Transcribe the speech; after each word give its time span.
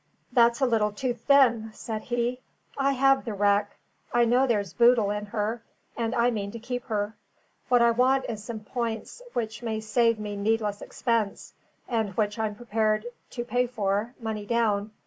"That's 0.31 0.61
a 0.61 0.65
little 0.65 0.91
too 0.91 1.13
thin," 1.13 1.69
said 1.75 2.01
he. 2.01 2.39
"I 2.75 2.93
have 2.93 3.23
the 3.23 3.35
wreck. 3.35 3.77
I 4.11 4.25
know 4.25 4.47
there's 4.47 4.73
boodle 4.73 5.11
in 5.11 5.27
her, 5.27 5.61
and 5.95 6.15
I 6.15 6.31
mean 6.31 6.49
to 6.53 6.59
keep 6.59 6.85
her. 6.85 7.15
What 7.69 7.83
I 7.83 7.91
want 7.91 8.25
is 8.27 8.43
some 8.43 8.61
points 8.61 9.21
which 9.33 9.61
may 9.61 9.79
save 9.79 10.17
me 10.17 10.35
needless 10.35 10.81
expense, 10.81 11.53
and 11.87 12.17
which 12.17 12.39
I'm 12.39 12.55
prepared 12.55 13.05
to 13.29 13.45
pay 13.45 13.67
for, 13.67 14.15
money 14.19 14.47
down. 14.47 14.89